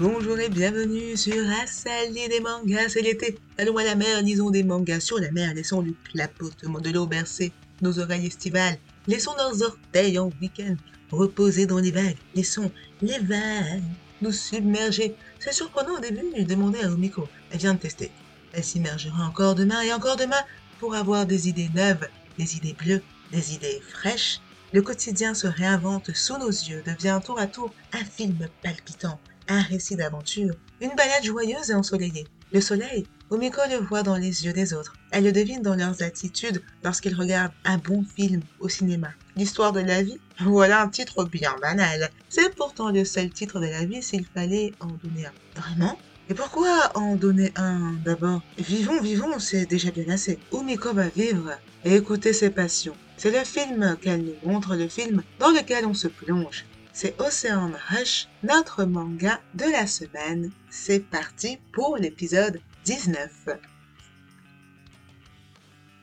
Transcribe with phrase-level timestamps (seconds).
[0.00, 3.36] Bonjour et bienvenue sur Asali des mangas, c'est l'été.
[3.58, 7.04] Allons à la mer, lisons des mangas sur la mer, laissons du clapotement de l'eau
[7.04, 8.78] bercer nos oreilles estivales.
[9.06, 10.74] Laissons nos orteils en week-end
[11.10, 12.16] reposer dans les vagues.
[12.34, 13.82] Laissons les vagues
[14.22, 15.14] nous submerger.
[15.38, 17.28] C'est surprenant au début, je demandais à Omiko.
[17.50, 18.10] Elle vient de tester.
[18.54, 20.42] Elle s'immergera encore demain et encore demain
[20.78, 22.08] pour avoir des idées neuves,
[22.38, 24.40] des idées bleues, des idées fraîches.
[24.72, 29.60] Le quotidien se réinvente sous nos yeux, devient tour à tour un film palpitant, un
[29.62, 32.26] récit d'aventure, une balade joyeuse et ensoleillée.
[32.52, 34.94] Le soleil, Omiko le voit dans les yeux des autres.
[35.10, 39.08] Elle le devine dans leurs attitudes lorsqu'ils regardent un bon film au cinéma.
[39.36, 42.10] L'histoire de la vie Voilà un titre bien banal.
[42.28, 45.60] C'est pourtant le seul titre de la vie s'il fallait en donner un.
[45.60, 45.98] Vraiment?
[46.28, 47.94] Et pourquoi en donner un?
[48.04, 50.38] D'abord Vivons, vivons, c'est déjà bien assez.
[50.52, 51.50] Omiko va vivre
[51.84, 52.96] et écouter ses passions.
[53.16, 56.64] C'est le film qu'elle nous montre, le film dans lequel on se plonge.
[56.92, 60.50] C'est Ocean Rush, notre manga de la semaine.
[60.70, 63.30] C'est parti pour l'épisode 19.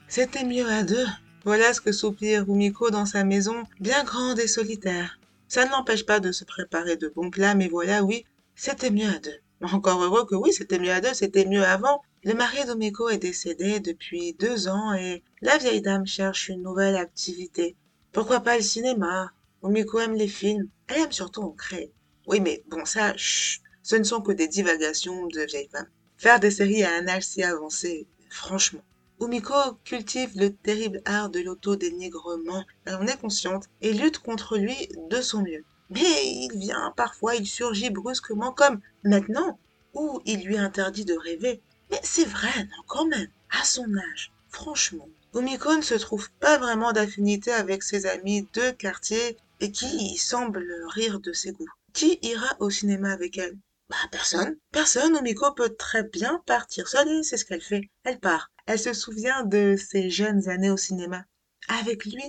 [0.07, 1.05] C'était mieux à deux.
[1.43, 5.19] Voilà ce que soupire Rumiko dans sa maison, bien grande et solitaire.
[5.49, 9.09] Ça ne l'empêche pas de se préparer de bons plats, mais voilà, oui, c'était mieux
[9.09, 9.39] à deux.
[9.61, 12.01] Encore heureux que oui, c'était mieux à deux, c'était mieux avant.
[12.23, 16.95] Le mari d'Omiko est décédé depuis deux ans et la vieille dame cherche une nouvelle
[16.95, 17.75] activité.
[18.13, 19.31] Pourquoi pas le cinéma?
[19.61, 20.69] Omiko aime les films.
[20.87, 21.91] Elle aime surtout en créer.
[22.27, 25.87] Oui, mais bon, ça, chut, ce ne sont que des divagations de vieille femme.
[26.17, 28.83] Faire des séries à un âge si avancé, franchement.
[29.19, 34.75] Umiko cultive le terrible art de l'autodénigrement, elle en est consciente, et lutte contre lui
[35.09, 35.63] de son mieux.
[35.89, 39.57] Mais il vient parfois, il surgit brusquement comme maintenant,
[39.93, 41.61] où il lui interdit de rêver.
[41.89, 45.07] Mais c'est vrai, non, quand même, à son âge, franchement.
[45.33, 50.85] Umiko ne se trouve pas vraiment d'affinité avec ses amis de quartier et qui semblent
[50.89, 51.69] rire de ses goûts.
[51.93, 53.57] Qui ira au cinéma avec elle?
[53.89, 54.57] Bah personne.
[54.71, 57.89] Personne, Umiko peut très bien partir seule et c'est ce qu'elle fait.
[58.03, 58.51] Elle part.
[58.65, 61.23] Elle se souvient de ses jeunes années au cinéma.
[61.69, 62.23] Avec lui,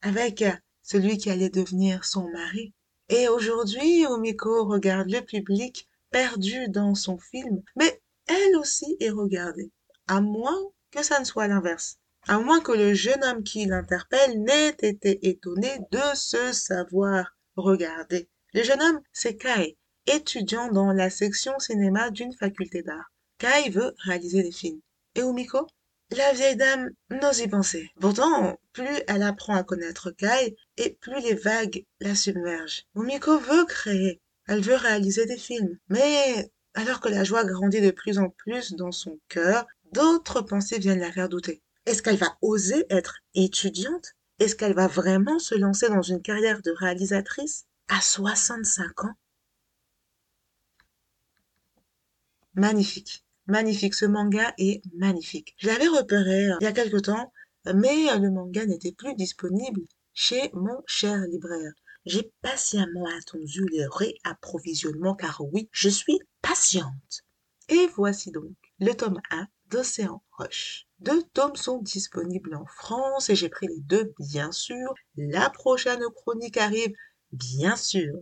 [0.00, 0.44] avec
[0.82, 2.72] celui qui allait devenir son mari.
[3.10, 9.70] Et aujourd'hui, Omiko regarde le public perdu dans son film, mais elle aussi est regardée.
[10.06, 10.58] À moins
[10.90, 11.98] que ça ne soit l'inverse.
[12.26, 18.30] À moins que le jeune homme qui l'interpelle n'ait été étonné de se savoir regarder.
[18.54, 19.76] Le jeune homme, c'est Kai,
[20.06, 23.12] étudiant dans la section cinéma d'une faculté d'art.
[23.36, 24.80] Kai veut réaliser des films.
[25.14, 25.66] Et Omiko
[26.12, 27.90] La vieille dame n'ose y penser.
[28.00, 32.86] Pourtant, plus elle apprend à connaître Kai, et plus les vagues la submergent.
[32.94, 35.78] Omiko veut créer, elle veut réaliser des films.
[35.90, 40.78] Mais alors que la joie grandit de plus en plus dans son cœur, d'autres pensées
[40.78, 41.62] viennent la faire douter.
[41.86, 44.14] Est-ce qu'elle va oser être étudiante?
[44.38, 49.14] Est-ce qu'elle va vraiment se lancer dans une carrière de réalisatrice à 65 ans?
[52.54, 53.24] Magnifique.
[53.46, 55.54] Magnifique, ce manga est magnifique.
[55.58, 57.32] Je l'avais repéré euh, il y a quelque temps,
[57.66, 59.82] mais euh, le manga n'était plus disponible
[60.14, 61.72] chez mon cher libraire.
[62.06, 67.24] J'ai patiemment attendu le réapprovisionnement car oui, je suis patiente.
[67.68, 70.86] Et voici donc le tome 1 d'Océan Roche.
[71.00, 74.94] Deux tomes sont disponibles en France et j'ai pris les deux, bien sûr.
[75.16, 76.94] La prochaine chronique arrive,
[77.32, 78.14] bien sûr.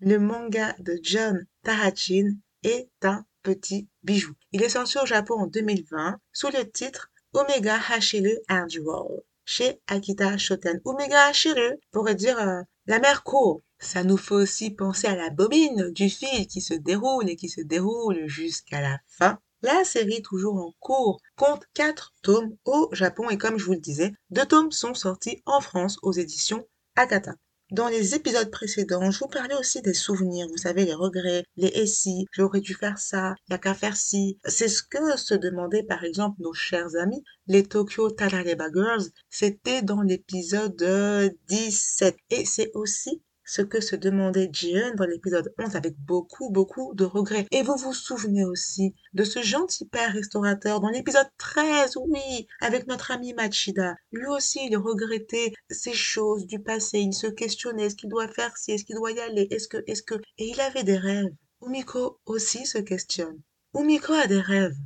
[0.00, 4.32] Le manga de John Tarachin est un petit bijou.
[4.52, 8.38] Il est sorti au Japon en 2020 sous le titre Omega Hashiru
[8.80, 10.80] World chez Akita Shoten.
[10.86, 13.60] Omega Hashiru pourrait dire euh, la mer court.
[13.78, 17.50] Ça nous fait aussi penser à la bobine du fil qui se déroule et qui
[17.50, 19.38] se déroule jusqu'à la fin.
[19.64, 23.78] La série toujours en cours compte 4 tomes au Japon et comme je vous le
[23.78, 27.34] disais, deux tomes sont sortis en France aux éditions Akata.
[27.70, 31.68] Dans les épisodes précédents, je vous parlais aussi des souvenirs, vous savez, les regrets, les
[31.68, 34.36] et si, j'aurais dû faire ça, il n'y a qu'à faire ci.
[34.44, 39.10] C'est ce que se demandaient par exemple nos chers amis, les Tokyo Tarareba Girls.
[39.30, 40.76] C'était dans l'épisode
[41.46, 42.16] 17.
[42.30, 47.04] Et c'est aussi ce que se demandait Jiun dans l'épisode 11 avec beaucoup, beaucoup de
[47.04, 47.46] regrets.
[47.50, 52.86] Et vous vous souvenez aussi de ce gentil père restaurateur dans l'épisode 13, oui, avec
[52.86, 53.94] notre ami Machida.
[54.12, 56.98] Lui aussi, il regrettait ces choses du passé.
[56.98, 59.82] Il se questionnait, est-ce qu'il doit faire ci, est-ce qu'il doit y aller, est-ce que,
[59.86, 60.14] est-ce que...
[60.38, 61.32] Et il avait des rêves.
[61.64, 63.40] Umiko aussi se questionne.
[63.74, 64.76] Umiko a des rêves.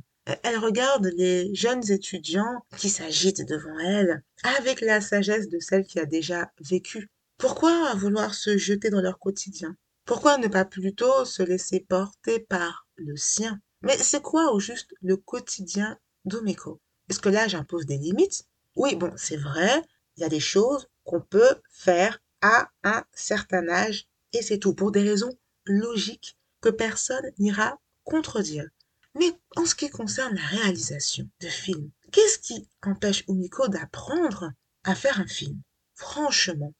[0.43, 5.99] Elle regarde les jeunes étudiants qui s'agitent devant elle avec la sagesse de celle qui
[5.99, 7.09] a déjà vécu.
[7.37, 9.77] Pourquoi vouloir se jeter dans leur quotidien?
[10.05, 13.61] Pourquoi ne pas plutôt se laisser porter par le sien?
[13.83, 18.47] Mais c'est quoi au juste le quotidien d'Omiko Est-ce que là j'impose des limites?
[18.75, 19.83] Oui, bon, c'est vrai,
[20.15, 24.73] il y a des choses qu'on peut faire à un certain âge et c'est tout
[24.73, 28.67] pour des raisons logiques que personne n'ira contredire.
[29.13, 34.95] Mais en ce qui concerne la réalisation de films, qu'est-ce qui empêche Umiko d'apprendre à
[34.95, 35.61] faire un film?
[35.93, 36.73] Franchement.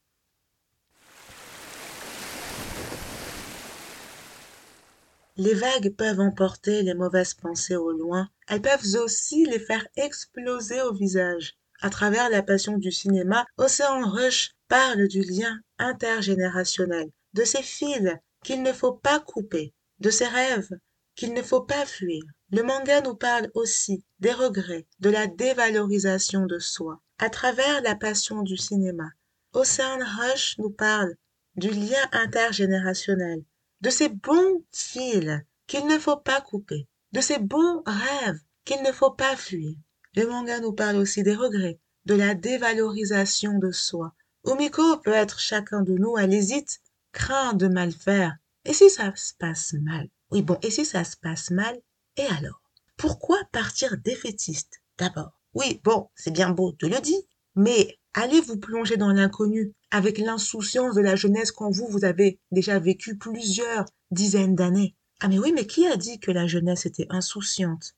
[5.40, 10.82] Les vagues peuvent emporter les mauvaises pensées au loin, elles peuvent aussi les faire exploser
[10.82, 11.56] au visage.
[11.80, 18.16] À travers la passion du cinéma, Océan Rush parle du lien intergénérationnel, de ces fils
[18.42, 20.76] qu'il ne faut pas couper, de ces rêves
[21.14, 22.24] qu'il ne faut pas fuir.
[22.50, 27.94] Le manga nous parle aussi des regrets, de la dévalorisation de soi, à travers la
[27.94, 29.08] passion du cinéma.
[29.52, 31.14] Ocean Rush nous parle
[31.54, 33.44] du lien intergénérationnel,
[33.80, 38.92] de ces bons fils qu'il ne faut pas couper, de ces bons rêves qu'il ne
[38.92, 39.74] faut pas fuir.
[40.14, 44.14] Le manga nous parle aussi des regrets, de la dévalorisation de soi.
[44.44, 46.80] Omiko peut être chacun de nous, elle hésite,
[47.12, 48.36] craint de mal faire.
[48.64, 50.08] Et si ça se passe mal?
[50.30, 51.78] Oui, bon, et si ça se passe mal
[52.16, 52.60] Et alors?
[52.96, 57.20] Pourquoi partir défaitiste D'abord, oui, bon, c'est bien beau de le dire,
[57.54, 62.40] mais allez vous plonger dans l'inconnu avec l'insouciance de la jeunesse quand vous, vous avez
[62.50, 64.96] déjà vécu plusieurs dizaines d'années.
[65.20, 67.94] Ah mais oui, mais qui a dit que la jeunesse était insouciante?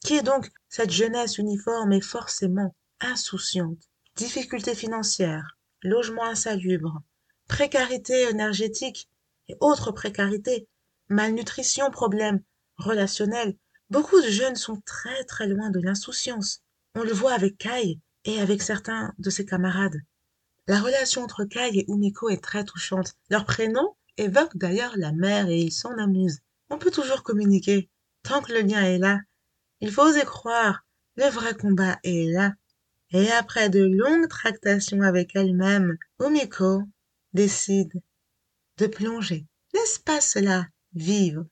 [0.00, 3.90] Qui est donc cette jeunesse uniforme et forcément insouciante?
[4.16, 7.02] Difficultés financières, logement insalubre,
[7.46, 9.10] précarité énergétique
[9.48, 10.66] et autres précarités,
[11.10, 12.42] malnutrition, problèmes
[12.78, 13.54] relationnels.
[13.90, 16.62] Beaucoup de jeunes sont très très loin de l'insouciance.
[16.94, 20.02] On le voit avec Kai et avec certains de ses camarades.
[20.66, 23.14] La relation entre Kai et Umiko est très touchante.
[23.30, 26.40] Leur prénom évoque d'ailleurs la mère et ils s'en amusent.
[26.68, 27.88] On peut toujours communiquer.
[28.22, 29.20] Tant que le lien est là,
[29.80, 30.84] il faut oser croire,
[31.16, 32.52] le vrai combat est là.
[33.12, 36.82] Et après de longues tractations avec elle-même, Omiko
[37.32, 37.94] décide
[38.76, 39.46] de plonger.
[39.72, 41.46] N'est-ce pas cela, vivre?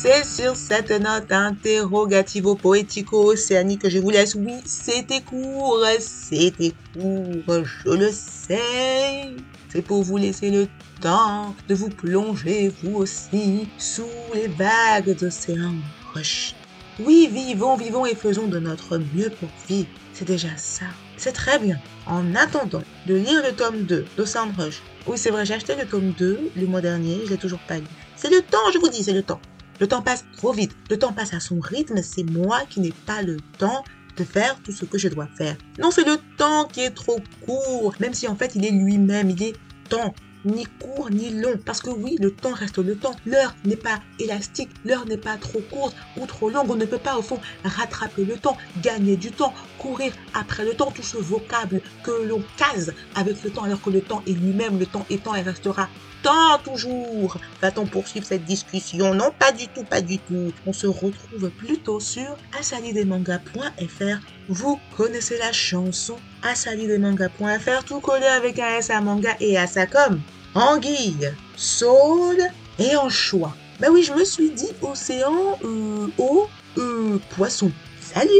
[0.00, 4.36] C'est sur cette note interrogativo-poético-océanique que je vous laisse.
[4.36, 9.34] Oui, c'était court, c'était court, je le sais.
[9.68, 10.68] C'est pour vous laisser le
[11.00, 15.74] temps de vous plonger vous aussi sous les vagues d'océan
[16.14, 16.54] roche.
[17.00, 19.88] Oui, vivons, vivons et faisons de notre mieux pour vivre.
[20.12, 20.86] C'est déjà ça.
[21.16, 21.80] C'est très bien.
[22.06, 24.80] En attendant de lire le tome 2 d'Ocean Rush.
[25.08, 27.78] Oui, c'est vrai, j'ai acheté le tome 2 le mois dernier, je l'ai toujours pas
[27.78, 27.86] lu.
[28.14, 29.40] C'est le temps, je vous dis, c'est le temps.
[29.80, 30.74] Le temps passe trop vite.
[30.90, 32.02] Le temps passe à son rythme.
[32.02, 33.84] C'est moi qui n'ai pas le temps
[34.16, 35.56] de faire tout ce que je dois faire.
[35.78, 37.94] Non, c'est le temps qui est trop court.
[38.00, 39.54] Même si en fait il est lui-même, il est
[39.88, 40.14] temps
[40.44, 41.58] ni court ni long.
[41.64, 43.14] Parce que oui, le temps reste le temps.
[43.24, 46.70] L'heure n'est pas élastique, l'heure n'est pas trop courte ou trop longue.
[46.70, 50.74] On ne peut pas au fond rattraper le temps, gagner du temps, courir après le
[50.74, 54.32] temps, tout ce vocable que l'on case avec le temps alors que le temps est
[54.32, 55.88] lui-même, le temps étant et restera
[56.22, 57.36] temps toujours.
[57.60, 59.14] Va-t-on poursuivre cette discussion?
[59.14, 60.52] Non, pas du tout, pas du tout.
[60.66, 64.18] On se retrouve plutôt sur asalidemanga.fr.
[64.48, 69.86] Vous connaissez la chanson asalidemanga.fr, tout collé avec un S à manga et à sa
[69.86, 70.20] com.
[70.54, 72.42] Anguille, saule
[72.78, 73.54] et anchois.
[73.80, 76.48] Bah oui, je me suis dit océan, euh, eau,
[76.78, 77.70] euh, poisson.
[78.00, 78.30] Salut